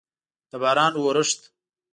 [0.49, 1.39] د باران اورښت